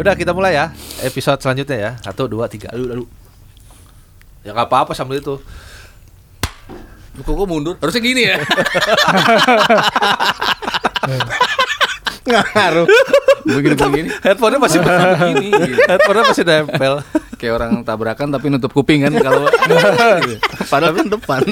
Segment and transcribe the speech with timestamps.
[0.00, 0.72] Ya udah kita mulai ya
[1.04, 1.92] episode selanjutnya ya.
[2.00, 2.72] Satu, dua, tiga.
[2.72, 3.08] Aduh, aduh.
[4.40, 5.36] Ya nggak apa-apa sambil itu.
[7.20, 7.76] Kok mundur?
[7.76, 8.40] Harusnya gini ya.
[12.32, 12.88] Ngaruh.
[13.44, 14.08] Begini begini.
[14.24, 15.52] Headphone-nya masih begini.
[15.84, 17.04] Headphone-nya masih nempel.
[17.36, 19.52] Kayak orang tabrakan tapi nutup kuping kan kalau
[20.72, 21.44] Padahal kan depan.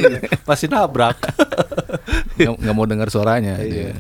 [0.49, 1.21] Masih nabrak.
[2.41, 3.61] nggak nggak mau dengar suaranya.
[3.61, 3.93] Iya.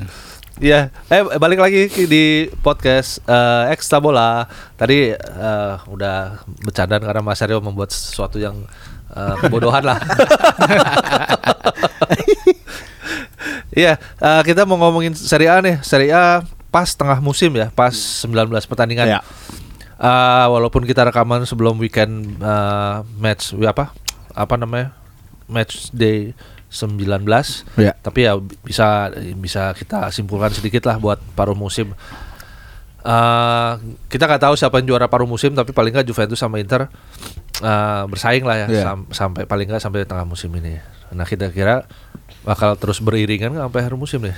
[0.58, 4.42] Iya, eh balik lagi di podcast eh Ekstra Bola.
[4.74, 8.66] Tadi eh, udah bercanda karena Mas Aryo membuat sesuatu yang
[9.14, 9.98] eh, kebodohan lah.
[13.68, 15.78] Iya, eh, kita mau ngomongin Serie A nih.
[15.86, 16.42] Serie A
[16.74, 19.06] pas tengah musim ya, pas 19 pertandingan.
[19.06, 19.20] Ya.
[20.02, 23.94] Eh, walaupun kita rekaman sebelum weekend eh, match apa?
[24.34, 24.90] Apa namanya?
[25.46, 26.34] Match day
[26.68, 27.24] 19
[27.76, 27.96] Ya.
[27.96, 31.96] tapi ya bisa bisa kita simpulkan sedikit lah buat paruh musim.
[33.00, 33.72] Eh
[34.06, 36.90] kita nggak tahu siapa yang juara paruh musim, tapi paling nggak Juventus sama Inter
[37.58, 38.82] eh, bersaing lah ya Iya.
[38.84, 40.76] sam- sampai paling nggak sampai tengah musim ini.
[41.10, 41.88] Nah kita kira
[42.42, 44.36] bakal terus beriringan nggak sampai akhir musim nih.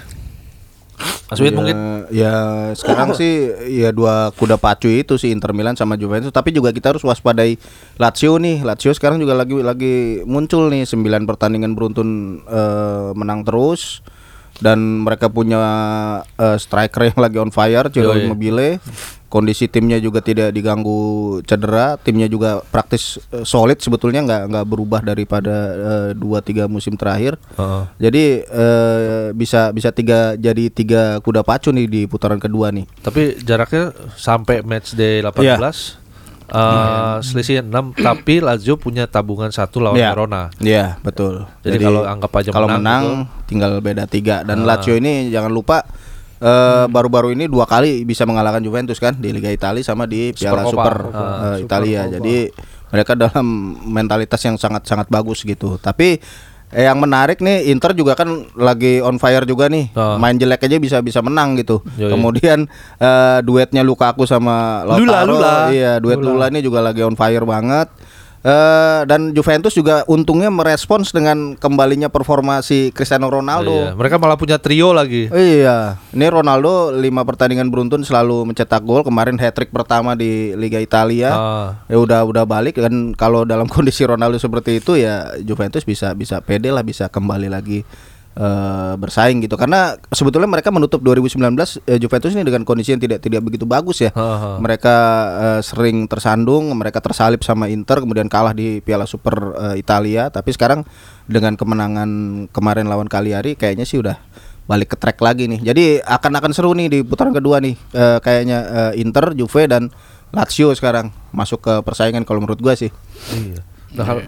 [1.00, 1.76] Mas Ya, mungkin?
[2.10, 2.34] Ya
[2.76, 6.34] sekarang sih ya dua kuda pacu itu sih Inter Milan sama Juventus.
[6.34, 7.56] Tapi juga kita harus waspadai
[7.96, 8.62] Lazio nih.
[8.66, 9.94] Lazio sekarang juga lagi lagi
[10.26, 14.04] muncul nih 9 pertandingan beruntun eh, menang terus
[14.60, 15.58] dan mereka punya
[16.36, 18.12] eh, striker yang lagi on fire Ciro.
[18.12, 18.78] Immobile
[19.30, 25.00] kondisi timnya juga tidak diganggu cedera timnya juga praktis eh, solid sebetulnya nggak nggak berubah
[25.00, 27.82] daripada eh, dua tiga musim terakhir Heeh.
[28.02, 32.84] jadi eh, bisa bisa tiga jadi tiga kuda pacu nih di putaran kedua nih.
[33.00, 35.56] tapi jaraknya sampai match day 18 Iya.
[36.50, 40.10] Eh, selisih 6 tapi Lazio punya tabungan satu lawan Iya.
[40.10, 40.42] Verona.
[40.58, 41.46] Iya betul.
[41.60, 43.46] Jadi kalau anggap aja kalau menang menang, gitu.
[43.46, 45.82] Tinggal beda tiga dan Lazio ini jangan lupa
[46.36, 50.64] eh, baru-baru ini dua kali bisa mengalahkan Juventus kan di Liga Italia sama di Piala.
[50.64, 51.20] Super, Ah,
[51.54, 52.06] eh, Italia.
[52.08, 52.36] Jadi
[52.90, 53.46] mereka dalam
[53.86, 55.78] mentalitas yang sangat-sangat bagus gitu.
[55.78, 56.18] Tapi
[56.70, 59.90] eh, yang menarik nih Inter juga kan lagi on fire juga nih.
[59.94, 60.16] Ah.
[60.16, 61.82] Main jelek aja bisa bisa menang gitu.
[61.98, 62.10] Yoi.
[62.10, 62.66] Kemudian
[62.98, 65.02] eh, duetnya Lukaku sama Lautaro.
[65.04, 65.54] Lula, Lula.
[65.74, 66.46] Iya, duet Lula.
[66.50, 67.88] ini juga lagi on fire banget.
[68.40, 73.92] Eh, dan Juventus juga untungnya merespons dengan kembalinya performa si Cristiano Ronaldo.
[73.92, 75.28] Iya, mereka malah punya trio lagi.
[75.28, 79.04] Iya, ini Ronaldo lima pertandingan beruntun selalu mencetak gol.
[79.04, 81.30] Kemarin hat trick pertama di Liga Italia.
[81.36, 81.68] Ah.
[81.92, 86.40] Ya udah udah balik kan kalau dalam kondisi Ronaldo seperti itu ya Juventus bisa bisa
[86.40, 87.84] pede lah bisa kembali lagi
[88.36, 89.56] eh, bersaing gitu.
[89.58, 91.40] Karena sebetulnya mereka menutup 2019
[91.86, 94.10] eh, Juventus ini dengan kondisi yang tidak tidak begitu bagus ya.
[94.14, 94.50] Ha, ha.
[94.62, 94.96] Mereka
[95.38, 99.34] eh, sering tersandung, mereka tersalip sama Inter kemudian kalah di Piala Super
[99.72, 100.86] eh, Italia, tapi sekarang
[101.30, 102.10] dengan kemenangan
[102.50, 104.18] kemarin lawan Cagliari kayaknya sih udah
[104.70, 105.60] balik ke track lagi nih.
[105.66, 107.74] Jadi akan akan seru nih di putaran kedua nih.
[107.74, 108.58] Eh, kayaknya
[108.94, 109.90] eh, Inter, Juve dan
[110.30, 112.94] Lazio sekarang masuk ke persaingan kalau menurut gua sih.
[113.34, 113.66] Iya.
[113.98, 114.22] Nah, kalau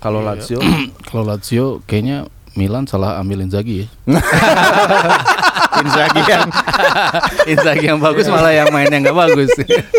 [0.00, 0.58] kalau Lazio
[1.12, 3.86] Kalau Lazio kayaknya Milan salah ambil Inzaghi ya.
[5.74, 6.46] Inzaghi yang
[7.48, 9.50] Inzaghi yang bagus malah yang mainnya nggak bagus.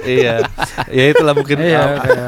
[0.05, 0.45] iya.
[0.87, 2.27] Ya itulah mungkin Iya, uh, kayak,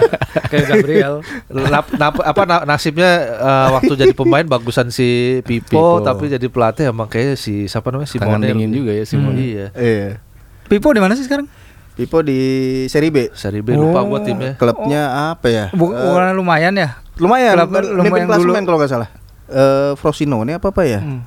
[0.49, 1.13] kayak Gabriel.
[1.47, 6.01] nap- nap- apa na- nasibnya uh, waktu jadi pemain bagusan si Pipo, Pipo.
[6.01, 9.37] tapi jadi pelatih emang kayak si siapa namanya si Tangan dingin juga ya Simone.
[9.37, 9.67] Iya.
[9.71, 10.09] Iya.
[10.65, 11.45] Pipo di mana sih sekarang?
[11.95, 12.39] Pipo di
[12.87, 13.31] Serie B.
[13.31, 14.09] Seri B lupa Oh.
[14.09, 14.57] gua timnya.
[14.57, 15.65] Klubnya apa ya?
[15.71, 16.99] Bu- Eh, bukan lumayan ya?
[17.15, 18.67] lumayan, Klub mimpin lumayan klasemen dulu.
[18.67, 19.09] kalau nggak salah.
[19.45, 21.01] Eh Frosinone apa apa ya?
[21.01, 21.22] Hmm.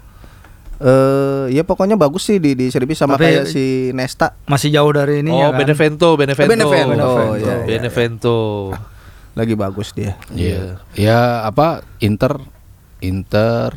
[0.78, 4.34] Eh ya pokoknya bagus sih di di Serie B sama Tapi- kayak si Nesta.
[4.46, 5.58] Masih jauh dari ini oh, ya kan?
[5.62, 6.50] Benevento, Benevento.
[6.50, 7.10] Benevento, Benevento.
[7.38, 8.36] iya, iya, Benevento.
[9.38, 10.18] Lagi bagus dia.
[10.34, 10.82] Iya.
[10.98, 12.42] Ya apa Inter
[12.98, 13.70] Inter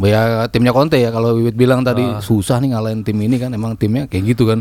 [0.00, 3.76] ya timnya Conte ya kalau Wiwit bilang tadi susah nih ngalahin tim ini kan emang
[3.80, 4.60] timnya kayak gitu kan.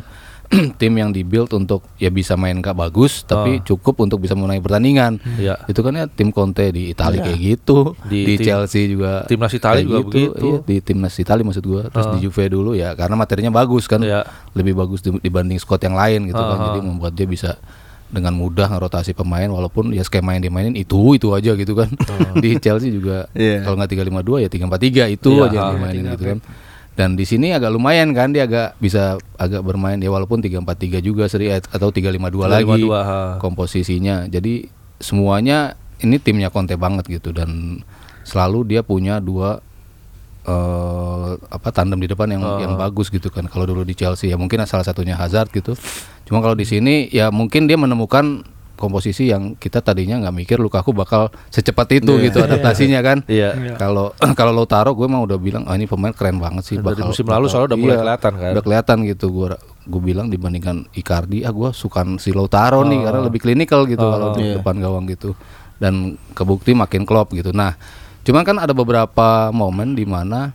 [0.80, 5.18] tim yang dibuild untuk ya bisa main gak bagus tapi cukup untuk bisa menang pertandingan.
[5.36, 5.58] Iya.
[5.66, 9.51] Itu kan ya tim Conte di Italia kayak gitu, Di di, tim- Chelsea juga timnas
[9.51, 10.38] Italia juga begitu.
[10.39, 14.00] Iya, di timnas Italia maksud gua, terus di Juve dulu ya karena materinya bagus kan.
[14.00, 14.24] Iya.
[14.51, 16.56] Lebih bagus di- dibanding squad yang lain gitu kan.
[16.56, 17.57] Ah, Jadi membuat dia bisa
[18.07, 21.89] dengan mudah ngerotasi pemain walaupun ya skema yang dimainin itu itu aja gitu kan.
[22.44, 23.66] di Chelsea juga Iya.
[23.66, 24.50] kalau nggak 352 ya
[25.10, 26.39] 343 itu Iya, aja yang ah, dimainin gitu kan.
[26.94, 31.25] Dan di sini agak lumayan kan dia agak bisa agak bermain ya walaupun 343 juga
[31.25, 33.19] seri atau 352 lagi 352, ha.
[33.42, 34.30] komposisinya.
[34.30, 34.69] Jadi
[35.01, 35.74] semuanya
[36.06, 37.81] ini timnya Conte banget gitu dan
[38.22, 39.60] selalu dia punya dua
[40.44, 43.50] eh apa tandem di depan yang yang bagus gitu kan.
[43.50, 45.74] Kalau dulu di Chelsea ya mungkin salah satunya Hazard gitu.
[46.30, 48.46] Cuma kalau di sini ya mungkin dia menemukan
[48.83, 53.24] komposisi yang kita tadinya nggak mikir Lukaku bakal secepat itu gitu adaptasinya kan.
[53.31, 53.80] Iya.
[53.80, 57.24] Kalau kalau Lautaro gue mah udah bilang ah ini pemain keren banget sih Dari musim
[57.24, 58.51] lalu soalnya udah mulai kelihatan kan.
[58.51, 63.21] Udah kelihatan gitu gue gue bilang dibandingkan Icardi, ah gue suka si Lautaro nih karena
[63.24, 64.59] lebih klinikal gitu kalau di Iya.
[64.59, 65.31] depan gawang gitu.
[65.79, 67.51] Dan kebukti makin klop gitu.
[67.51, 67.75] Nah,
[68.24, 70.51] cuman kan ada beberapa momen di mana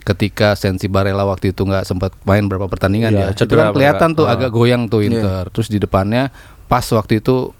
[0.00, 4.14] ketika Sensi Barella waktu itu nggak sempat main berapa pertandingan Iya, ya, itu kan kelihatan
[4.14, 4.34] tuh Ah.
[4.34, 5.50] agak goyang tuh Inter.
[5.50, 6.32] Terus di depannya
[6.66, 7.50] pas waktu itu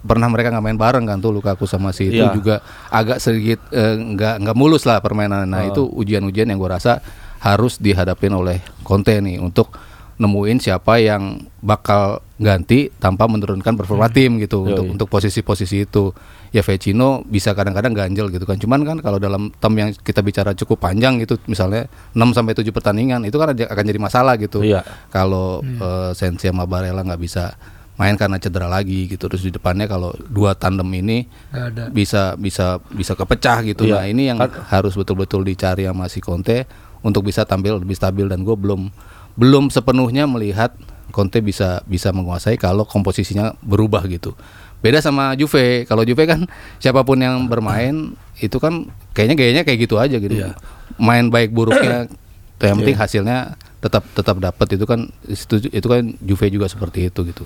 [0.00, 2.32] pernah mereka nggak main bareng kan tuh Lukaku sama si itu Iya.
[2.32, 5.44] juga agak sedikit eh, nggak nggak mulus lah permainan.
[5.44, 7.04] Nah itu ujian-ujian yang gue rasa
[7.40, 9.72] harus dihadapin oleh Conte nih untuk
[10.20, 16.12] nemuin siapa yang bakal ganti tanpa menurunkan performa tim gitu untuk untuk posisi-posisi itu.
[16.50, 18.58] Ya Vecino bisa kadang-kadang ganjel gitu kan.
[18.60, 22.68] Cuman kan kalau dalam term yang kita bicara cukup panjang gitu misalnya 6 sampai 7
[22.68, 24.60] pertandingan itu kan akan jadi masalah gitu.
[24.60, 24.82] Iya.
[25.08, 27.54] Kalau eh, Sensi sama Barella nggak bisa
[28.00, 29.28] main karena cedera lagi gitu.
[29.28, 31.92] Terus di depannya kalau dua tandem ini ada.
[31.92, 33.84] bisa bisa bisa kepecah gitu.
[33.84, 34.00] Iya.
[34.00, 34.40] Nah ini yang
[34.72, 36.64] harus betul-betul dicari sama si Conte
[37.04, 38.88] untuk bisa tampil lebih stabil dan gue belum
[39.36, 40.72] belum sepenuhnya melihat
[41.12, 44.32] Conte bisa bisa menguasai kalau komposisinya berubah gitu.
[44.80, 45.84] Beda sama Juve.
[45.84, 46.48] Kalau Juve kan
[46.80, 50.40] siapa pun yang bermain itu kan kayaknya gayanya kayak gitu aja gitu.
[50.40, 50.56] Iya.
[50.96, 52.08] Main baik buruknya
[52.64, 57.20] yang penting hasilnya tetap tetap dapat itu kan itu, itu kan Juve juga seperti itu
[57.28, 57.44] gitu.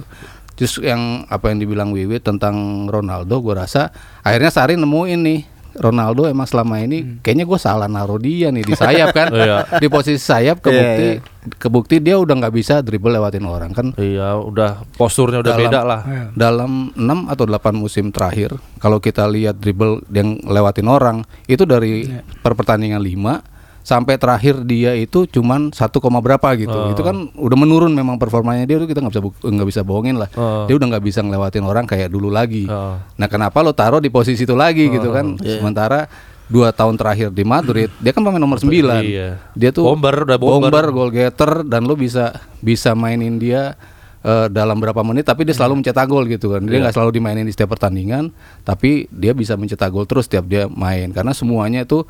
[0.54, 2.54] Terus yang apa yang dibilang Wiwi tentang
[2.86, 3.90] Ronaldo, gue rasa
[4.20, 5.40] akhirnya Sari nemuin nih
[5.74, 9.66] Ronaldo emang selama ini kayaknya gue salah naruh dia nih di sayap kan, Iya.
[9.74, 11.18] di posisi sayap kebukti
[11.58, 13.90] kebukti dia udah nggak bisa dribble lewatin orang kan.
[13.94, 16.00] Iya, udah posturnya udah Dalam- beda lah.
[16.06, 16.24] Iya.
[16.30, 22.06] Dalam 6 atau 8 musim terakhir, kalau kita lihat dribble yang lewatin orang itu dari
[22.38, 23.42] per pertandingan 5
[23.84, 26.72] sampai terakhir dia itu cuman 1, koma berapa gitu.
[26.90, 30.32] Itu kan udah menurun memang performanya dia tuh kita nggak bisa nggak bisa bohongin lah.
[30.34, 30.64] Oh.
[30.64, 32.64] Dia udah nggak bisa ngelewatin orang kayak dulu lagi.
[32.64, 32.96] Oh.
[32.96, 35.36] Nah, kenapa lo taruh di posisi itu lagi gitu kan?
[35.38, 36.08] Sementara
[36.44, 38.68] dua tahun terakhir di Madrid dia kan pemain nomor 9
[39.00, 39.40] Iya.
[39.56, 40.84] dia tuh Bomber, udah bomber.
[40.92, 43.72] goal getter dan lo bisa bisa mainin dia
[44.20, 47.48] eh, dalam berapa menit tapi dia selalu mencetak gol gitu kan dia nggak selalu dimainin
[47.48, 48.28] di setiap pertandingan
[48.60, 52.04] tapi dia bisa mencetak gol terus setiap dia main karena semuanya itu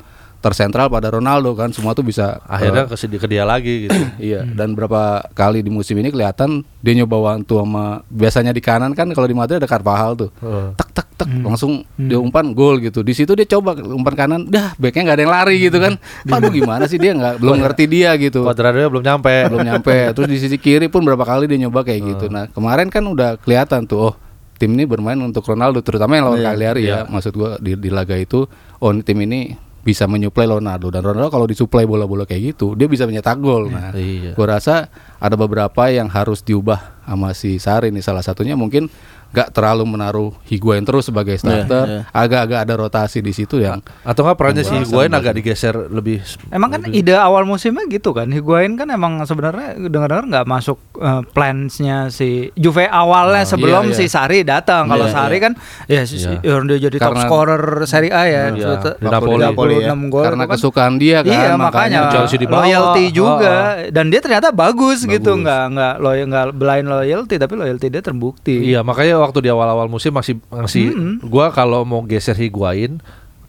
[0.45, 3.97] tersentral pada Ronaldo kan semua tuh bisa eh, Akhirnya ke ke dia lagi gitu.
[4.21, 8.93] Iya, dan berapa kali di musim ini kelihatan dia nyoba wantu sama biasanya di kanan
[8.93, 10.29] kan kalau di Madrid ada Carvajal tuh.
[10.45, 10.77] Heeh.
[10.77, 13.01] Tak tak tak langsung dia umpan gol gitu.
[13.01, 15.93] Di situ dia coba umpan kanan, dah backnya nggak ada yang lari gitu kan.
[16.29, 18.45] Aduh gimana sih dia nggak belum ngerti dia gitu.
[18.45, 19.35] Cuadrado belum nyampe.
[19.49, 20.13] belum nyampe.
[20.13, 22.25] Terus di sisi kiri pun berapa kali dia nyoba kayak gitu.
[22.29, 24.15] Nah, kemarin kan udah kelihatan tuh oh
[24.55, 27.09] tim ini bermain untuk Ronaldo terutama yang lawan Cagliari ya.
[27.09, 28.45] Maksud gua di, di laga itu
[28.79, 32.89] oh ini tim ini bisa menyuplai Ronaldo dan Ronaldo kalau disuplai bola-bola kayak gitu dia
[32.89, 33.69] bisa menyetak gol.
[33.69, 34.33] Nah, Iya.
[34.33, 34.89] gua rasa
[35.21, 38.89] ada beberapa yang harus diubah sama si Sari nih salah satunya mungkin
[39.35, 44.33] nggak terlalu menaruh Higuain terus sebagai starter, agak-agak ada rotasi di situ yang Atau nggak
[44.33, 48.87] perannya si Higuain agak digeser lebih Emang kan ide awal musimnya gitu kan Higuain kan
[48.87, 53.97] emang sebenarnya dengar-dengar nggak masuk eh, plansnya si Juve awalnya sebelum iya, iya.
[53.99, 54.87] si Sari datang.
[54.87, 55.51] Kalau Iya, Sari kan
[55.85, 56.39] ya si, Iya.
[56.63, 58.43] dia jadi top Karena- scorer Serie A ya.
[58.49, 59.75] Iya, Sudah- di Napoli.
[59.81, 60.53] 36 gol karena kan.
[60.55, 62.63] kesukaan dia kan Iya makanya, Chelsea di bawah.
[62.63, 65.43] loyalty juga Oh, dan dia ternyata bagus, gitu Bagus.
[65.43, 68.55] nggak nggak loyal nggak blind loyalty tapi loyalty dia terbukti.
[68.63, 73.01] Iya, makanya waktu di awal-awal musim masih masih gua kalau mau geser Higuain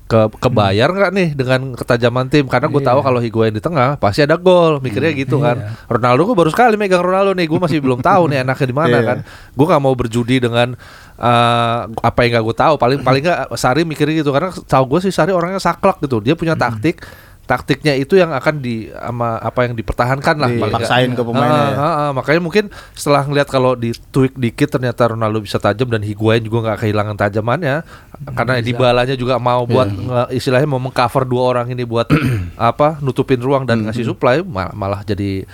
[0.06, 2.46] ke kebayar nggak nih dengan ketajaman tim?
[2.46, 4.78] Karena gue tahu kalau Higuain di tengah pasti ada gol.
[4.78, 5.74] Mikirnya gitu kan.
[5.90, 7.50] Ronaldo gue baru sekali megang Ronaldo nih.
[7.50, 9.02] Gue masih belum tahu nih enaknya di mana Iya.
[9.02, 9.18] kan.
[9.50, 10.78] Gue nggak mau berjudi dengan
[11.18, 12.74] eh, apa yang nggak gue tahu.
[12.78, 14.30] Paling paling nggak Sari mikirnya gitu.
[14.30, 16.22] Karena tahu gue sih Sari orangnya saklek gitu.
[16.22, 17.02] Dia punya taktik
[17.46, 20.50] taktiknya itu yang akan di sama apa yang dipertahankan lah.
[20.50, 21.78] Dipaksain ke pemainnya Ah, ya.
[21.78, 26.02] ah, ah, makanya mungkin setelah ngelihat kalau di tweak dikit ternyata Ronaldo bisa tajam dan
[26.02, 27.86] Higuain juga nggak kehilangan tajamannya
[28.32, 32.10] karena Dybalanya juga mau buat nge- istilahnya mau mengcover dua orang ini buat
[32.60, 35.46] apa nutupin ruang dan ngasih supply mal- malah jadi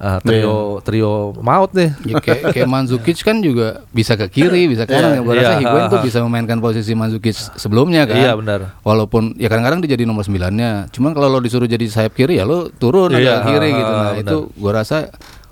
[0.00, 1.92] uh, trio trio maut nih.
[2.08, 5.12] Ya, kayak, kayak Mandzukic kan juga bisa ke kiri, bisa ke kanan.
[5.12, 5.16] Iya.
[5.16, 8.16] Ya, gua rasa Iya, Higuain ha, tuh bisa memainkan posisi Mandzukic sebelumnya kan.
[8.16, 8.60] Iya, benar.
[8.82, 10.88] Walaupun ya kadang-kadang dia jadi nomor 9-nya.
[10.90, 13.92] Cuman kalau lo disuruh jadi sayap kiri ya lo turun Iya, agak kiri gitu.
[13.92, 14.22] Nah, benar.
[14.24, 14.96] itu gua rasa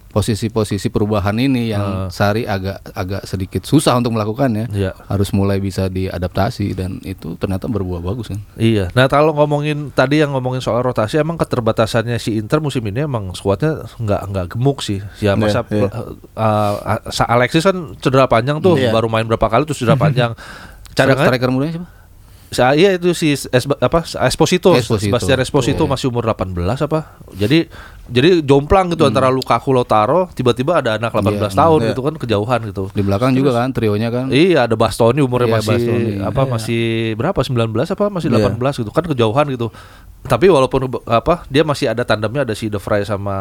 [0.09, 4.73] posisi-posisi perubahan ini yang Sari agak agak sedikit susah untuk melakukannya.
[4.73, 4.97] Iya.
[5.07, 8.41] Harus mulai bisa diadaptasi dan itu ternyata berbuah bagus kan.
[8.57, 8.89] Iya.
[8.97, 13.37] Nah kalau ngomongin tadi yang ngomongin soal rotasi, emang keterbatasannya si Inter musim ini emang
[13.37, 15.05] skuadnya nggak nggak gemuk sih.
[15.21, 15.87] Ya masa iya.
[15.93, 18.91] uh, uh, Alexis kan cedera panjang tuh, Iya.
[18.91, 20.33] baru main berapa kali terus cedera panjang.
[20.97, 21.98] Cadangan striker mudanya siapa?
[22.49, 25.13] Sa- iya itu si Es- apa Esposito, Esposito.
[25.13, 25.91] Sebastian Esposito Iya.
[25.91, 27.21] masih umur 18 apa.
[27.31, 27.69] Jadi
[28.09, 31.89] jadi jomplang gitu antara Lukaku Lautaro tiba-tiba ada anak 18 Iya, tahun iya.
[31.93, 32.85] gitu kan kejauhan gitu.
[32.91, 34.27] Di belakang juga kan trionya kan.
[34.29, 36.13] Iya ada Bastoni umurnya Iya, masih Bastoni.
[36.25, 36.83] apa masih
[37.15, 39.69] berapa 19 apa masih 18 gitu kan kejauhan gitu.
[40.19, 43.33] tapi walaupun apa dia masih ada tandemnya ada si De Vrij sama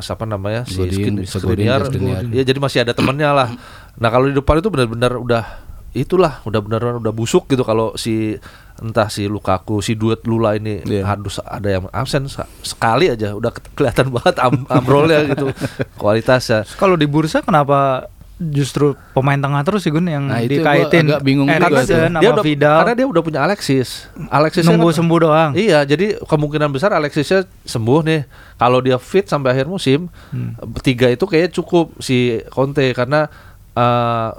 [0.00, 0.80] siapa namanya si.
[1.22, 1.86] Skriniar.
[2.26, 3.48] ya jadi masih ada temennya lah
[3.94, 5.44] nah kalau di depan itu benar-benar udah
[5.92, 8.40] itulah udah benar udah busuk gitu kalau si
[8.78, 11.04] entah si Lukaku si duet Lula ini Iya.
[11.06, 12.26] harus ada yang absen
[12.60, 15.52] sekali aja udah ke- kelihatan banget am amrolnya gitu
[16.00, 18.08] kualitasnya Kalau di bursa kenapa
[18.42, 22.42] justru pemain tengah terus sih Gun yang Nah, dikaitin agak bingung juga sama dia udah
[22.42, 25.50] Vidal karena dia udah punya Alexis Alexis nunggu sembuh doang.
[25.54, 28.20] Iya, jadi kemungkinan besar Alexisnya sembuh nih.
[28.56, 30.58] Kalau dia fit sampai akhir musim, Hmm.
[30.80, 33.30] tiga itu kayaknya cukup si Conte karena
[33.72, 34.30] eh,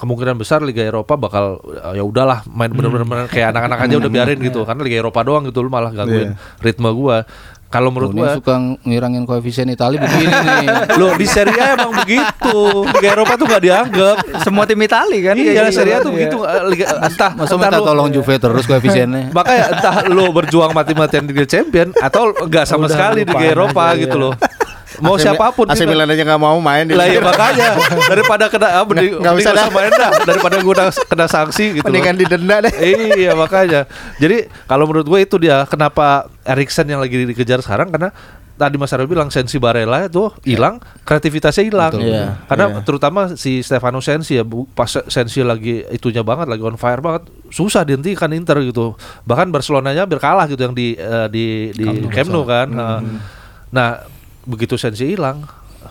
[0.00, 4.40] kemungkinan besar Liga Eropa bakal eh, ya udahlah main bener-bener kayak anak-anak aja udah biarin
[4.40, 4.64] gitu.
[4.64, 7.22] Karena Liga Eropa doang gitu lu malah gangguin ritme gua.
[7.70, 10.26] Kalau menurut gua suka ngirangin koefisien Italia begini
[10.58, 10.66] nih.
[10.98, 12.58] Loh di Serie A emang begitu.
[12.90, 14.16] Liga Eropa tuh gak dianggap.
[14.42, 15.78] Semua tim Itali kan Iya, gitu.
[15.78, 16.16] Serie A tuh Iya.
[16.18, 16.36] begitu.
[16.42, 19.30] eh, Liga, entah, Masa entah minta lu- tolong Juve terus koefisiennya.
[19.38, 23.46] Makanya entah lo berjuang mati-matian di Liga Champion atau enggak sama Udah sekali di Liga
[23.48, 24.24] Eropa aja, gitu iya.
[24.26, 24.34] loh.
[25.00, 27.68] Mau AC siapa pun AC kita- Milan aja nggak mau main di lah ya makanya
[28.12, 29.68] daripada kena ah, mending, Nggak- nggak mending usah dah.
[29.70, 31.84] main dah daripada gue kena, kena sanksi gitu.
[31.84, 32.74] Mendingan didenda deh.
[33.16, 33.88] iya makanya.
[34.16, 38.12] Jadi kalau menurut gue itu dia kenapa Erikson yang lagi dikejar sekarang karena
[38.54, 41.96] tadi Mas Aryo bilang Sensi Barella itu hilang, kreativitasnya hilang.
[41.96, 42.84] Iya, Karena iya.
[42.84, 47.88] terutama si Stefano Sensi ya pas Sensi lagi itunya banget lagi on fire banget, susah
[47.88, 49.00] dihentikan Inter gitu.
[49.24, 52.68] Bahkan Barcelonanya hampir kalah gitu yang di eh, di di Camp Nou kan.
[52.68, 53.00] Nah,
[53.70, 54.02] Nah,
[54.50, 55.46] begitu Sensi hilang,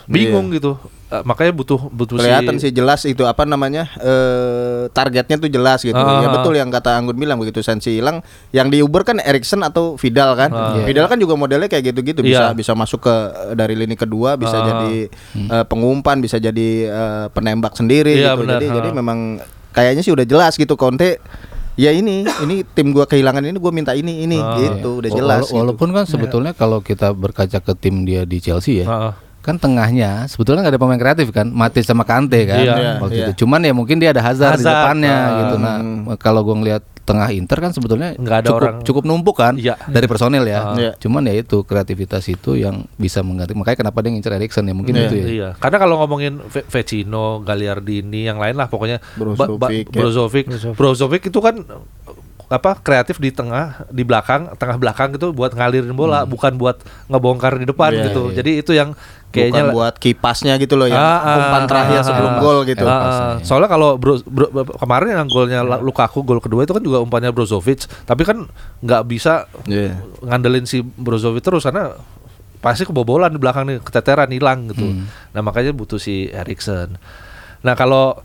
[0.06, 0.76] bingung gitu.
[1.10, 5.82] Eh, makanya butuh butuh Kelihatan si sih jelas itu apa namanya eh targetnya tuh jelas
[5.82, 5.98] gitu.
[5.98, 6.22] Ah.
[6.22, 8.22] Ya betul yang kata Anggun bilang begitu Sensi hilang,
[8.54, 10.54] yang di Uber kan Erikson atau Vidal kan.
[10.54, 10.78] Ah.
[10.86, 12.54] Vidal kan juga modelnya kayak gitu-gitu bisa Iya.
[12.54, 13.16] bisa masuk ke
[13.58, 14.66] dari lini kedua, bisa Ah.
[14.70, 14.94] jadi
[15.50, 18.46] eh, pengumpan, bisa jadi eh, penembak sendiri Iya, gitu.
[18.46, 18.74] Jadi Ah.
[18.78, 19.42] jadi memang
[19.74, 21.18] kayaknya sih udah jelas gitu Conte
[21.80, 24.60] ya ini ini tim gua kehilangan ini gua minta ini ini Ah.
[24.60, 25.56] gitu udah Wala- jelas gitu.
[25.56, 29.14] Walaupun kan sebetulnya kalau kita berkaca ke tim dia di Chelsea ya, Heeh.
[29.40, 33.26] kan tengahnya sebetulnya nggak ada pemain kreatif kan, Matic sama Kante kan Iya, waktu iya.
[33.26, 33.42] itu.
[33.42, 35.36] Cuman ya mungkin dia ada Hazard, di Hazard, depannya ah.
[35.40, 35.56] gitu.
[35.58, 35.78] Nah,
[36.18, 39.82] kalau gua ngelihat tengah Inter kan sebetulnya Nggak ada cukup orang- cukup numpuk kan Iya.
[39.84, 40.78] dari personel ya.
[40.78, 40.92] Iya.
[40.96, 43.52] Cuman ya itu kreativitas itu yang bisa mengganti.
[43.52, 45.02] Makanya kenapa dia ngincer Erikson ya mungkin Iya.
[45.04, 45.26] itu ya.
[45.26, 49.84] Iya, karena kalau ngomongin Ve- Vecino, Gagliardini, yang lain lah pokoknya Brozovic, Ba- ba- ya.
[49.90, 51.56] Brozovic, Brozovic itu kan
[52.50, 57.62] apa kreatif di tengah, di belakang, tengah belakang itu buat ngalirin bola, bukan buat ngebongkar
[57.62, 58.22] di depan Iya, gitu.
[58.28, 58.36] iya.
[58.42, 58.98] Jadi itu yang
[59.30, 60.98] kayaknya Bukan buat kipasnya gitu loh ya.
[60.98, 62.82] Ah, ah, umpan terakhir ah, sebelum ah, gol gitu.
[62.84, 63.34] ah, ah.
[63.46, 67.30] soalnya kalau bro, bro- kemarin yang golnya La- Lukaku gol kedua itu kan juga umpannya
[67.30, 68.50] Brozovic, tapi kan
[68.82, 70.02] nggak bisa Iya.
[70.26, 71.94] ngandelin si Brozovic terus karena
[72.58, 75.06] pasti kebobolan di belakang nih keteteran hilang gitu.
[75.32, 76.98] Nah makanya butuh si Erikson.
[77.62, 78.20] Nah kalau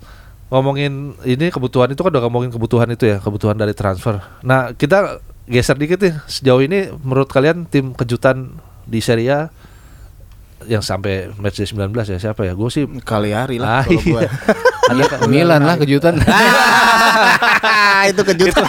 [0.55, 0.93] ngomongin
[1.25, 4.23] ini kebutuhan itu kan udah ngomongin kebutuhan itu ya kebutuhan dari transfer.
[4.41, 8.55] Nah kita geser dikit nih sejauh ini menurut kalian tim kejutan
[8.87, 9.41] di Serie A
[10.65, 12.55] yang sampai match day 19 ya siapa ya?
[12.55, 14.21] Gue sih Kaliari lah Ah, kalau gua.
[14.23, 15.27] iya.
[15.27, 16.15] Milan lah kejutan.
[18.11, 18.65] itu kejutan.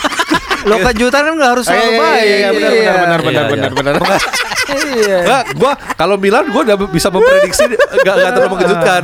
[0.65, 2.25] Lo kejutan kan nggak harus selalu Iya, iya, baik.
[2.25, 2.81] iya, iya, benar, Iya.
[2.81, 3.77] benar, benar, Iya, benar, iya.
[3.77, 4.21] benar, benar.
[4.67, 5.17] Iya.
[5.21, 9.01] Enggak, gua kalau Milan gua udah bisa memprediksi enggak enggak terlalu mengejutkan.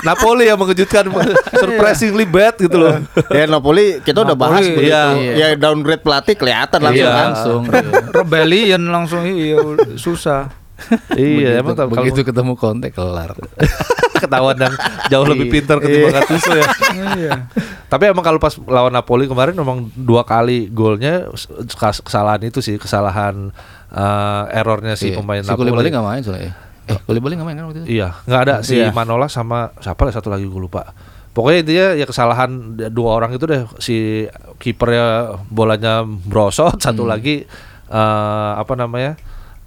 [0.00, 1.04] Napoli yang mengejutkan
[1.52, 2.98] surprisingly bad gitu loh.
[3.28, 4.90] Ya Napoli kita udah bahas Napoli, begitu.
[4.90, 5.32] iya.
[5.34, 7.60] Ya downgrade pelatih kelihatan langsung Iya, langsung.
[8.10, 9.58] Rebellion langsung iya
[9.94, 10.50] susah.
[11.14, 13.30] iya, emang begitu, kalau begitu ketemu Conte kelar.
[14.14, 14.74] ketahuan yang
[15.06, 16.66] jauh lebih pintar ketimbang Gattuso ya.
[17.14, 17.32] Iya.
[17.86, 21.28] Tapi emang kalau pas lawan Napoli kemarin memang dua kali golnya
[21.68, 23.52] kes- kesalahan itu sih, kesalahan
[23.94, 25.16] eh, errornya si Iya.
[25.16, 25.70] pemain si Napoli.
[25.70, 26.52] Koulibaly nggak main soalnya.
[26.84, 27.86] Eh, Koulibaly nggak main kan waktu itu?
[27.94, 28.90] Iya, nggak ada si Iya.
[28.90, 30.90] Manola sama siapa lah satu lagi gue lupa.
[31.30, 32.50] Pokoknya intinya ya kesalahan
[32.90, 37.42] dua orang itu deh si kipernya bolanya brosot, satu lagi
[37.88, 39.18] eh, apa namanya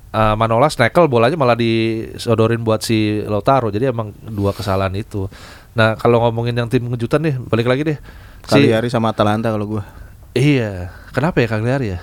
[0.10, 3.68] eh, Manola snackle bolanya malah disodorin buat si Lautaro.
[3.68, 5.28] Jadi emang dua kesalahan itu.
[5.76, 8.00] Nah kalau ngomongin yang tim kejutan nih, balik lagi deh.
[8.48, 9.84] Si, Kaliari sama Atalanta kalau gua.
[10.32, 12.00] iya, kenapa ya Cagliari ya?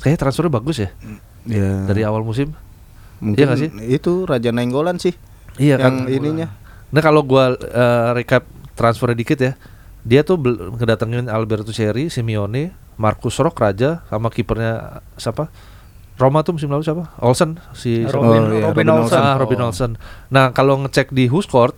[0.00, 0.88] Kayaknya transfernya bagus ya
[1.44, 1.86] Ya.
[1.86, 2.54] dari awal musim.
[3.18, 3.70] Mungkin Iya sih?
[3.88, 5.14] itu Raja Nainggolan sih.
[5.56, 6.48] Iya yang ininya.
[6.90, 9.52] Nah kalau gua eh, recap transfernya dikit ya,
[10.02, 10.38] dia tuh
[10.76, 15.50] ngedatengin Alberto Seri, Simeone, Marcus Rock Raja sama kipernya siapa?
[16.14, 17.10] Roma tuh musim lalu siapa?
[17.18, 19.18] Olsen si Robin, Oh, iya, Robin Robin Olsen.
[19.18, 19.90] Ah, Robin Olsen.
[20.28, 21.74] Nah kalau ngecek di Who's-Court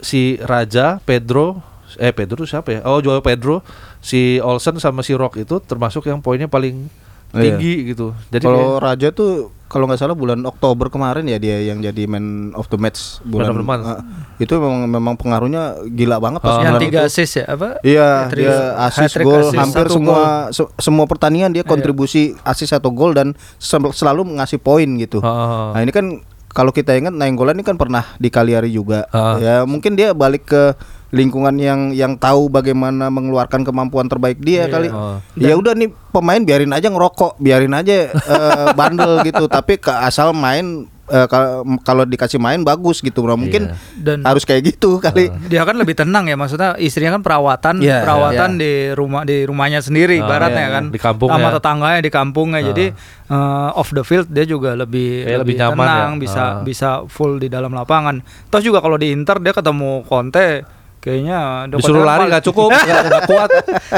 [0.00, 1.60] si Raja, Pedro,
[1.96, 2.80] eh Pedro tuh siapa ya?
[2.84, 3.62] Oh Joao Pedro,
[4.00, 6.88] si Olsen sama si Rock itu termasuk yang poinnya paling
[7.34, 7.42] Iya.
[7.52, 8.06] tinggi gitu.
[8.28, 9.30] Jadi Kalau kayak- Raja tuh
[9.64, 13.50] kalau nggak salah bulan Oktober kemarin ya dia yang jadi man of the match bulan
[13.50, 13.84] Man of the month.
[13.84, 14.00] eh,
[14.38, 16.62] itu memang memang pengaruhnya gila banget pas Ah.
[16.62, 17.82] yang tiga assist ya apa?
[17.82, 18.44] Iya, Hat-trick.
[18.44, 20.14] dia assist gol hampir satu semua.
[20.14, 20.54] Iya.
[20.54, 25.18] se- semua pertandingan dia kontribusi assist atau gol dan sel- selalu ngasih poin gitu.
[25.20, 25.74] Ah.
[25.74, 29.10] Nah, ini kan kalau kita ingat Nainggolan ini kan pernah di Cagliari juga.
[29.10, 29.36] Ah.
[29.36, 30.78] Ya, mungkin dia balik ke
[31.10, 34.88] lingkungan yang yang tahu bagaimana mengeluarkan kemampuan terbaik dia kali.
[34.88, 35.20] Ah.
[35.34, 40.32] Ya udah nih pemain biarin aja ngerokok, biarin aja eh, bandel gitu, tapi ke asal
[40.32, 41.26] main eh,
[41.80, 43.22] kalau dikasih main bagus gitu.
[43.22, 45.30] Nah, mungkin Dan harus kayak gitu kali.
[45.46, 48.58] dia kan lebih tenang ya maksudnya istrinya kan perawatan Iya, perawatan iya.
[48.58, 51.54] di rumah di rumahnya sendiri ibaratnya iya, kan di kampung sama ya.
[51.54, 52.86] tetangganya di kampungnya jadi
[53.28, 56.18] eh, off the field dia juga lebih Kayak lebih nyaman tenang ya.
[56.18, 56.52] bisa Ah.
[56.60, 58.18] bisa full di dalam lapangan
[58.48, 60.64] terus juga kalau di Inter dia ketemu Conte
[61.04, 63.50] kayaknya Disuruh lari paling- nggak cukup, nggak nggak kuat.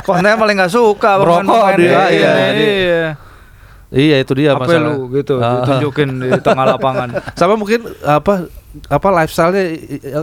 [0.02, 3.14] Conte paling nggak suka Merokok dia, iya, iya, iya, dia-
[3.86, 4.92] Iya itu dia apa masalah.
[4.92, 5.62] lu gitu Ah.
[5.62, 7.08] ditunjukin di tengah lapangan
[7.38, 8.50] Sama mungkin apa
[8.88, 9.62] apa lifestyle-nya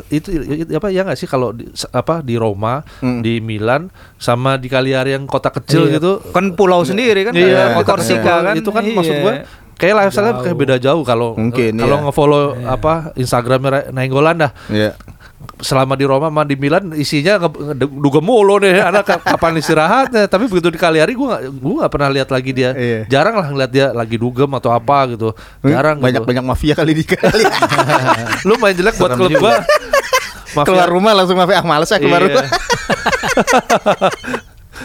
[0.10, 0.30] itu
[0.70, 3.24] apa ya nggak sih kalau di, apa di Roma, Hmm.
[3.24, 5.98] di Milan sama di Cagliari yang kota kecil Iya.
[5.98, 6.12] gitu.
[6.30, 8.38] kan pulau sendiri kan Iya, kota Korsika kecil.
[8.44, 8.94] kan Itu kan Iya.
[8.94, 9.34] maksud gua
[9.74, 11.50] kayak lifestyle-nya kayak beda jauh kalau kalau
[11.98, 12.04] iya.
[12.04, 14.52] nge-follow apa Instagramnya Ra- Nainggolan dah.
[14.68, 14.92] Iya.
[15.59, 17.39] Selama di Roma sama di Milan isinya
[17.75, 21.91] dugem mulu nih anak ka- kapan istirahatnya tapi begitu di Cagliari gua gak, gua gak
[21.91, 23.00] pernah lihat lagi dia Iya.
[23.07, 25.31] jarang lah ngeliat dia lagi dugem atau apa gitu
[25.62, 26.29] jarang banyak gitu.
[26.29, 27.43] banyak mafia kali di kali.
[28.47, 32.27] lu main jelek buat klub Mafia- keluar rumah langsung mafia ah males ya keluar Iya.
[32.29, 32.45] rumah.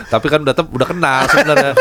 [0.09, 1.73] Tapi kan udah udah kenal sebenarnya.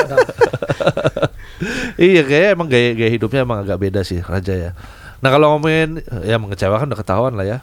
[1.99, 4.71] iya kayak emang gaya gaya hidupnya emang agak beda sih Raja ya.
[5.17, 7.57] Nah kalau ngomongin ya mengecewakan udah ketahuan lah ya.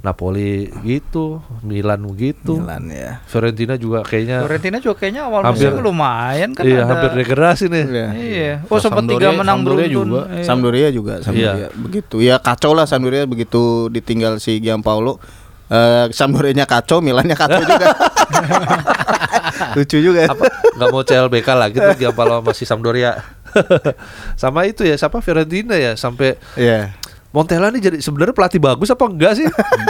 [0.00, 3.20] Napoli gitu, Milan gitu, Milan ya.
[3.24, 7.64] Fiorentina juga kayaknya Fiorentina juga kayaknya awal Hampir- musim lumayan kan iya ada hampir degradasi
[7.66, 7.84] nih.
[7.84, 8.06] Iya.
[8.14, 8.52] Iya.
[8.66, 10.00] Oh sempat Sampdoria- tiga menang Sampdoria beruntun.
[10.08, 10.20] juga.
[10.26, 10.44] Iya.
[10.44, 11.68] Sampdoria juga Sampdoria Iya.
[11.74, 12.16] begitu.
[12.18, 15.20] Ya kacau lah Sampdoria begitu ditinggal si Gianpaolo.
[15.68, 17.88] Eh Sampdorianya kacau, Milannya kacau juga.
[19.76, 20.26] Lucu juga.
[20.26, 23.20] Apa nggak mau CLBK lagi tuh dia kalau masih Sampdoria.
[24.40, 26.94] Sama itu ya siapa Fiorentina ya sampai Iya.
[27.30, 29.46] Montella nih jadi sebenarnya pelatih bagus apa enggak sih?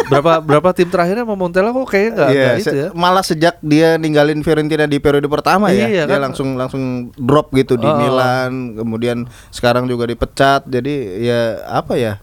[0.07, 2.88] berapa berapa tim terakhirnya sama Montella kok kayaknya enggak, Iya, enggak itu se- ya.
[2.92, 6.20] malah sejak dia ninggalin Fiorentina di periode pertama ya, Iya, dia kan?
[6.22, 6.83] langsung langsung
[7.14, 7.96] drop gitu di Oh.
[7.96, 10.64] Milan, kemudian sekarang juga dipecat.
[10.64, 12.20] Jadi ya apa ya?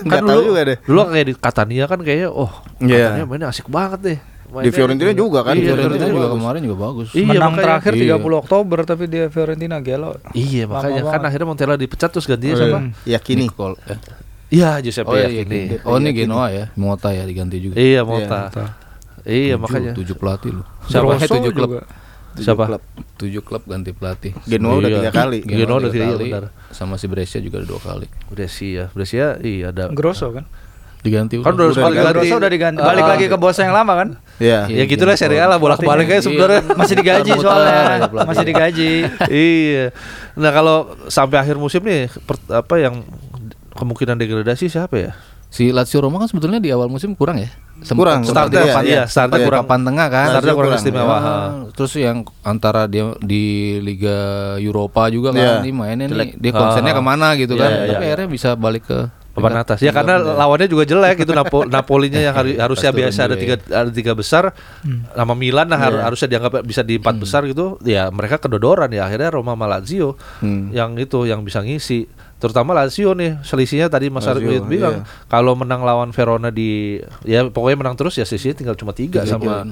[0.00, 0.78] Nggak tahu juga deh.
[0.78, 3.10] Dulu kayak di Catania kan kayaknya oh Iya.
[3.10, 4.18] Catania mainnya asik banget deh.
[4.56, 6.34] Di Fiorentina juga kan, Iya, Fiorentina juga bagus.
[6.36, 7.08] kemarin juga bagus.
[7.10, 7.64] Iya, menang makanya.
[7.64, 8.14] terakhir Iya.
[8.14, 10.10] 30 Oktober tapi dia Fiorentina gelo.
[10.30, 11.26] Iya makanya Lama kan banget.
[11.26, 12.78] akhirnya Montella dipecat terus gantinya siapa?
[13.04, 13.44] Yakini.
[13.44, 13.98] Nicole, eh.
[14.50, 15.58] Iya Giuseppe Oh iya, Yakini.
[15.66, 15.78] iya.
[15.82, 17.74] Oh ini Genoa ya, Mota ya diganti juga.
[17.74, 18.52] Iya Mota.
[19.24, 19.92] Iya Tujuh- makanya.
[19.94, 20.62] tujuh pelatih lu.
[20.84, 21.16] Siapa?
[21.18, 21.70] Tujuh klub.
[21.72, 21.80] juga.
[22.34, 22.62] Siapa?
[22.66, 22.82] klub.
[23.14, 24.34] Tujuh klub ganti pelatih.
[24.44, 24.98] Genoa udah Iya.
[25.00, 25.38] tiga kali.
[25.40, 26.44] Genoa udah tiga, iya, benar.
[26.68, 28.06] Sama si Brescia juga ada dua kali.
[28.28, 29.88] Brescia, Brescia iya ada.
[29.88, 30.44] Grosso kan.
[31.04, 32.00] Diganti Kan udah sekali diganti.
[32.00, 32.16] ganti.
[32.16, 32.80] Grosso udah diganti.
[32.80, 34.08] Ah, Balik lagi ke bos yang lama kan.
[34.36, 34.60] Iya.
[34.66, 36.64] Ya gitulah Serie A lah bolak-balik aja sebenarnya.
[36.80, 38.08] Masih digaji soalnya.
[38.24, 38.92] Masih digaji.
[39.30, 39.92] iya.
[40.32, 43.04] Nah kalau sampai akhir musim nih per- apa yang
[43.70, 45.12] kemungkinan degradasi siapa ya?
[45.46, 47.46] Si Lazio Roma kan sebetulnya di awal musim kurang ya.
[47.76, 49.62] Sempat- Kurang, startnya di iya, papan- iya, startnya di kurang.
[49.62, 50.26] papan tengah kan.
[50.32, 51.06] Startnya kurang kurang, istimewa.
[51.06, 51.34] Ah, ha.
[51.70, 53.44] terus yang antara dia di
[53.78, 54.18] Liga
[54.56, 55.36] Eropa juga Iya.
[55.36, 56.98] kan ini mainnya nih dia konsennya Ah.
[56.98, 57.70] ke mana gitu Iya, kan.
[57.70, 58.08] iya, Tapi iya.
[58.08, 58.98] akhirnya bisa balik ke
[59.34, 59.78] papan tingkat- atas.
[59.82, 63.58] Ya karena lawannya juga jelek itu Napo Napolinya yang hari- Iya, harusnya biasa ada tiga
[63.58, 64.54] ada tiga besar
[65.10, 67.76] nama Milan nah, har- harusnya dianggap bisa di empat besar gitu.
[67.82, 70.70] Ya mereka kedodoran ya akhirnya Roma sama Lazio Hmm.
[70.70, 72.06] yang itu yang bisa ngisi.
[72.34, 75.26] Terutama Lazio nih selisihnya tadi Mas Arwin bilang iya.
[75.26, 79.34] kalau menang lawan Verona di ya pokoknya menang terus ya selisihnya tinggal cuma tiga Tiga
[79.34, 79.64] sama.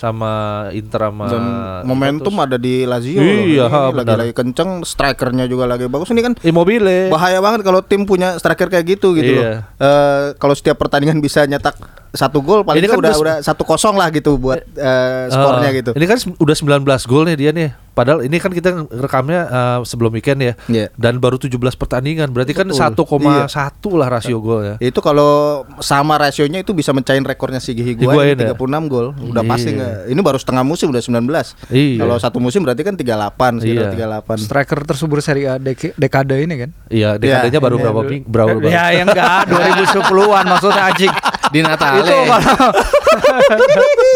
[0.00, 0.32] Sama
[0.72, 1.42] Inter sama Dan
[1.84, 2.46] momentum Juventus.
[2.48, 3.20] ada di Lazio.
[3.20, 3.92] Iya, ha, loh.
[3.92, 4.18] Ini lagi benar.
[4.18, 6.08] lagi kenceng, strikernya juga lagi bagus.
[6.08, 7.12] Ini kan Immobile.
[7.12, 9.44] bahaya banget kalau tim punya striker kayak gitu gitu loh.
[9.44, 9.54] Iya.
[9.76, 11.76] Eh, kalau setiap pertandingan bisa nyetak
[12.10, 15.76] satu gol paling Ini kan udah udah- satu kosong lah gitu buat eh, skornya Ah,
[15.76, 15.90] gitu.
[15.92, 17.68] Ini kan udah 19 gol nih dia nih.
[18.00, 20.52] Padahal ini kan kita rekamnya eh, sebelum weekend ya.
[20.66, 20.88] Iya.
[20.96, 22.32] Dan baru 17 pertandingan.
[22.32, 23.04] Berarti kan Betul.
[23.04, 23.44] 1,1
[23.92, 24.80] lah rasio golnya.
[24.80, 28.56] Itu kalau sama rasionya itu bisa mencahin rekornya si Higuain Higuain ya?
[28.56, 29.12] 36 gol.
[29.12, 29.50] Udah Iya.
[29.52, 29.92] pasti nggak.
[30.08, 31.52] Ini baru setengah musim udah 19.
[31.68, 32.00] Iya.
[32.00, 34.08] Kalau satu musim berarti kan 38 sekitar Iya.
[34.16, 34.40] 38.
[34.40, 36.70] Striker tersubur Serie A dek- dekade ini kan.
[36.88, 37.82] Iya, dekadenya Iya, baru iya.
[37.84, 38.72] berapa ming berapa berapa.
[38.72, 41.12] Ya yang enggak 2010-an maksudnya anjing.
[41.50, 41.98] di Natale.
[41.98, 42.70] Itu kalau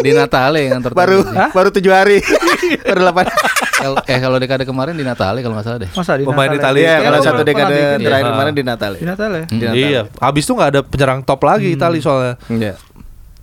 [0.00, 1.48] di Natale yang tertentu Baru sih.
[1.50, 2.18] baru 7 hari.
[2.86, 3.26] baru 8.
[3.74, 5.90] Kalau- eh kalau dekade kemarin di Natale kalau nggak salah deh.
[5.90, 6.58] masa di Pemain Natale?
[6.58, 6.80] Italia.
[6.80, 7.98] Iya, Iya, kalau satu dekade bikin.
[8.00, 8.32] terakhir Iya.
[8.32, 9.38] kemarin di Natal Di Natale.
[9.44, 9.76] Di Natal.
[9.76, 12.34] Iya, habis itu nggak ada penyerang top lagi Itali soalnya.
[12.48, 12.74] Iya.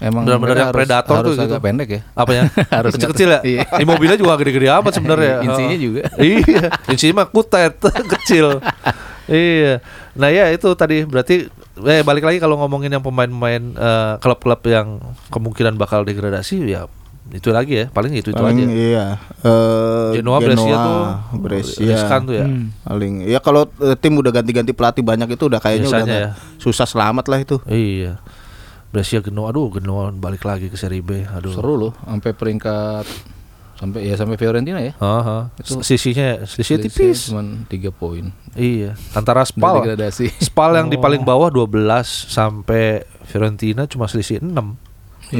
[0.02, 1.46] Emang Benar-benar yang predator harus tuh gitu.
[1.46, 2.02] agak pendek ya.
[2.18, 2.44] Apa ya?
[2.74, 3.40] Harus kecil-kecil ya?
[3.44, 3.62] Iya.
[3.78, 5.46] Immobile juga gede-gede amat sebenarnya.
[5.46, 5.78] Insinya Heeh.
[5.80, 6.02] juga.
[6.26, 6.42] iya,
[6.90, 7.78] insinya mah kutet
[8.10, 8.58] kecil.
[9.30, 9.78] Iya.
[10.18, 15.00] Nah ya itu tadi berarti eh balik lagi kalau ngomongin yang pemain-pemain eh, klub-klub yang
[15.28, 16.86] kemungkinan bakal degradasi ya
[17.32, 18.68] itu lagi ya paling itu itu Paling aja.
[18.68, 19.06] iya.
[19.40, 21.00] Eh, Genoa, Brescia tuh
[21.40, 21.88] Brescia.
[21.88, 22.44] riskan tuh ya.
[22.44, 22.76] Hmm.
[22.84, 26.84] Paling ya kalau eh, tim udah ganti-ganti pelatih banyak itu udah kayaknya udah nggak- susah
[26.84, 27.56] selamat lah itu.
[27.64, 28.20] Iya.
[28.92, 31.24] Brescia Genoa aduh Genoa balik lagi ke Serie B.
[31.24, 31.56] Aduh.
[31.56, 33.08] Seru loh, sampai peringkat
[33.82, 34.94] sampai ya sampai Fiorentina ya.
[34.96, 35.50] Aha.
[35.58, 37.20] Itu- Sisinya sisi Selisih tipis.
[37.28, 38.30] Cuman 3 poin.
[38.54, 39.82] Iya, antara Spal.
[39.82, 40.30] degradasi.
[40.48, 41.66] Spal yang di paling bawah 12
[42.30, 44.54] sampai Fiorentina cuma selisih 6.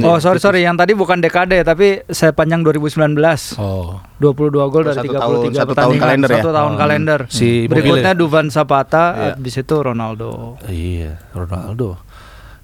[0.00, 3.12] Oh sorry sorry yang tadi bukan dekade tapi sepanjang 2019
[3.60, 4.00] Oh.
[4.16, 6.34] 22 gol Oh, dari satu 33 tahun- satu tahun pertandingan kalender ya?
[6.34, 6.78] satu tahun Oh.
[6.80, 8.12] kalender Si berikutnya.
[8.16, 9.32] Duvan Zapata Iya.
[9.36, 12.00] habis itu Ronaldo Iya, Ronaldo.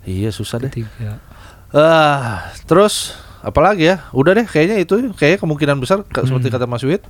[0.02, 0.72] Iya, susah deh.
[0.72, 1.20] tiga
[1.68, 4.06] Ah, terus apalagi ya?
[4.10, 6.24] Udah deh kayaknya itu kayaknya kemungkinan besar Hmm.
[6.24, 7.02] seperti kata Mas Wid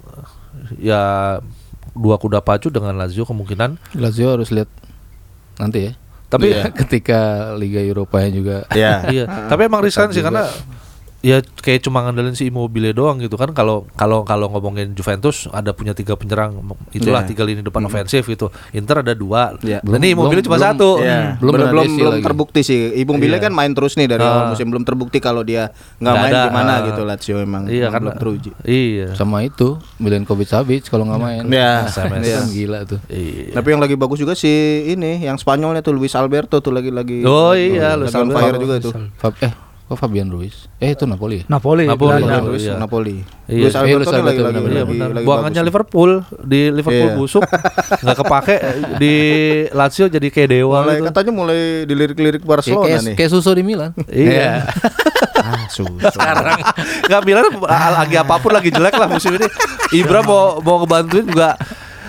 [0.77, 1.01] ya
[1.93, 3.77] dua kuda pacu dengan Lazio kemungkinan.
[3.95, 4.69] Lazio harus lihat
[5.57, 5.93] nanti ya.
[6.29, 7.21] Tapi Iya, ketika
[7.55, 9.09] Liga Eropa juga Iya.
[9.09, 10.29] iya, tapi emang riskan sih juga.
[10.29, 10.45] karena
[11.21, 15.71] ya kayak cuma ngandelin si Immobile doang gitu kan kalau kalau kalau ngomongin Juventus ada
[15.71, 17.29] punya tiga penyerang itulah Iya.
[17.29, 19.83] tiga lini depan ofensif gitu Inter ada dua Iya.
[19.83, 21.19] dan ini Immobile Belum- cuma belum- satu Iya.
[21.37, 22.23] Belum Belum belum, belum lagi.
[22.23, 22.79] terbukti sih.
[22.97, 23.43] Ibung Bile Iya.
[23.43, 24.31] kan main terus nih dari Ah.
[24.31, 26.87] awal musim belum terbukti kalau dia nggak main ada, gimana ah.
[26.87, 27.67] gitu Lazio emang.
[27.67, 28.51] iya kan belum teruji.
[28.63, 31.43] iya sama itu Milenkovic Savic kalau nggak main.
[31.45, 31.91] Iya.
[31.91, 32.39] Sama Iya.
[32.39, 33.01] kan gila tuh.
[33.09, 34.51] iya Tapi yang lagi bagus juga si
[34.87, 38.55] ini yang Spanyolnya tuh Luis Alberto tuh lagi lagi Oh iya, Luis Alberto.
[38.57, 38.95] juga tuh.
[39.43, 39.53] Eh
[39.89, 40.69] kok Fabian Ruiz?
[40.77, 41.45] Eh itu Napoli ya?
[41.49, 42.21] Napoli, Napoli.
[42.21, 42.45] Napoli.
[42.47, 42.77] Luis iya.
[42.77, 43.17] Napoli.
[43.49, 43.63] Iya.
[43.65, 45.09] Luis Eh, Alberto Luis nih lagi Alberto, lagi Iya lagi, benar.
[45.11, 45.63] lagi Buangannya.
[45.65, 46.11] Liverpool
[46.45, 47.17] di Liverpool Iya.
[47.17, 47.45] busuk
[48.05, 48.55] nggak kepake
[48.97, 49.15] di
[49.71, 51.07] Lazio jadi kayak dewa Mulai gitu.
[51.09, 53.15] katanya mulai dilirik-lirik Ya, Barcelona kayak, nih.
[53.17, 53.91] kayak Suso di Milan.
[54.07, 54.69] Iya.
[55.41, 56.13] ah, susah.
[56.13, 56.61] Sekarang
[57.09, 57.49] nggak bilang
[57.97, 59.49] lagi apa pun lagi jelek lah musim ini.
[59.95, 61.57] Ibra mau mau ngebantuin juga.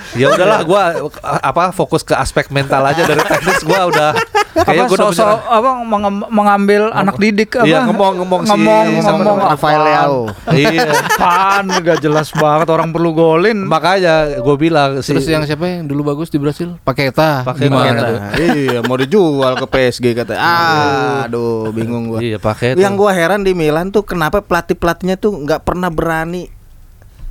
[0.09, 4.09] Ya udahlah, gua apa fokus ke aspek mental aja dari teknis gua udah
[4.51, 5.39] udah sosok menyerah.
[5.51, 10.19] apa mengam- mengambil anak didik apa Iya, ngomong- ngomong si- ngomong sama ngomong Rafael Leao.
[10.49, 10.81] Iya.
[10.89, 15.85] apaan gak jelas banget orang perlu golin Makanya gue bilang si Terus yang siapa yang
[15.85, 16.75] dulu bagus di Brasil?
[16.81, 17.43] Paketa.
[17.43, 17.71] Paketa.
[17.71, 18.07] Paketa.
[18.37, 20.33] iya, mau dijual ke PSG kata.
[20.33, 22.19] Ah, aduh, bingung gua.
[22.19, 26.49] Iya, pakai Yang gua heran di Milan tuh kenapa pelatih-pelatihnya tuh nggak pernah berani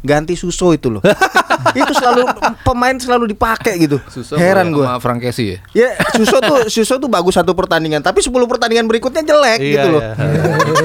[0.01, 1.03] ganti Suso itu loh.
[1.75, 2.23] itu selalu
[2.63, 3.99] pemain selalu dipakai gitu.
[4.09, 4.87] Suso heran sama gua.
[4.99, 5.59] Frankesi ya?
[5.75, 9.89] Ya, Suso tuh Suso tuh bagus satu pertandingan, tapi 10 pertandingan berikutnya jelek Iya, gitu
[9.91, 10.03] loh.
[10.03, 10.15] iya.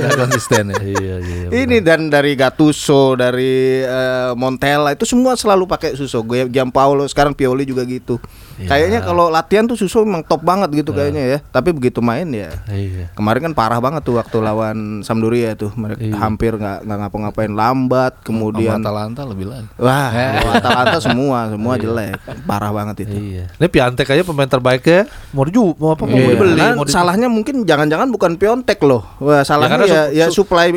[0.04, 0.78] Nggak konsisten ya.
[0.82, 1.48] Iya, iya.
[1.54, 6.22] Ini dan dari Gattuso, dari eh, Montella itu semua selalu pakai Suso.
[6.22, 8.18] Gue Giampaolo sekarang Pioli juga gitu.
[8.54, 8.70] Iya.
[8.70, 11.40] Kayaknya kalau latihan tuh Suso memang top banget gitu kayaknya ya.
[11.44, 13.10] Tapi begitu main ya Iya.
[13.14, 15.74] Kemarin kan parah banget tuh waktu lawan Sampdoria tuh.
[15.74, 16.18] Mereka Iya.
[16.18, 19.68] hampir nggak nggak ngapa-ngapain lambat, kemudian Sama Atalanta lebih lagi.
[19.76, 20.10] wah,
[20.54, 22.16] Atalanta semua semua jelek.
[22.44, 23.16] Parah banget itu.
[23.36, 23.46] Iya.
[23.52, 26.32] Ini Piantek aja pemain terbaiknya mau diju mau apa mau Iya.
[26.32, 29.04] dibeli Nah, mau salahnya mungkin jangan-jangan bukan Piontek loh.
[29.20, 30.72] Wah, salahnya karena ya ya sup- supply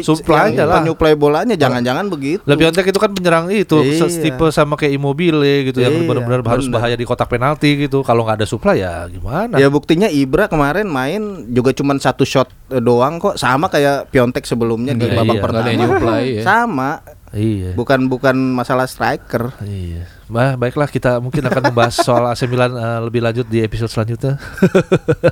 [0.51, 0.81] yang lah.
[0.81, 2.43] penyuplai bolanya jangan-jangan begitu.
[2.43, 4.07] Lah Piontek itu kan penyerang itu Iya.
[4.07, 8.03] setipe sama kayak Immobile gitu yang Iya, benar-benar harus bahaya di kotak penalti gitu.
[8.03, 9.55] Kalau nggak ada supply ya gimana?
[9.55, 14.43] Ya buktinya Ibra kemarin main juga cuman satu shot eh, doang kok sama kayak Piontek
[14.43, 15.43] sebelumnya di Iya, babak iya.
[15.43, 15.67] pertama.
[15.67, 15.81] Yang
[16.17, 16.43] ya.
[16.43, 16.91] Sama,
[17.35, 17.75] Iya.
[17.75, 19.51] bukan bukan masalah striker.
[19.63, 20.07] Iya.
[20.27, 24.39] Bah, baiklah kita mungkin akan membahas soal AC Milan eh, lebih lanjut di episode selanjutnya.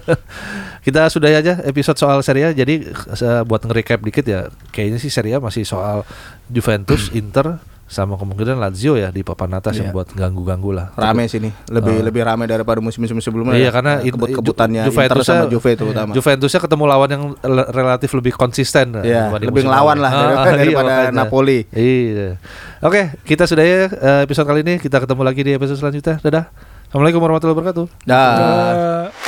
[0.87, 2.51] kita sudah aja episode soal Serie A.
[2.55, 6.07] Jadi eh, buat nge-recap dikit ya, kayaknya sih Serie A masih soal
[6.51, 7.59] Juventus, Inter
[7.95, 9.95] sama kemungkinan Lazio ya di papan atas yang Iya.
[9.95, 10.91] buat ganggu-ganggu lah.
[10.93, 12.05] Rame sini, lebih Ah.
[12.05, 13.55] lebih rame daripada musim-musim sebelumnya.
[13.55, 16.11] Iya karena Eh, in- kebut-kebutannya Ju- Inter Juventusnya- sama Juve terutama.
[16.11, 17.23] Juventusnya ketemu lawan yang
[17.71, 20.03] relatif lebih konsisten Iya, dibanding lebih ngelawan lalu.
[20.03, 21.15] lah Ah, daripada- iya, daripada makanya.
[21.15, 21.59] Napoli.
[21.71, 22.29] Iya.
[22.81, 24.75] Oke, kita sudah ya eh, episode kali ini.
[24.77, 26.19] Kita ketemu lagi di episode selanjutnya.
[26.19, 26.51] Dadah.
[26.91, 27.87] Assalamualaikum warahmatullahi wabarakatuh.
[28.03, 29.24] Dah.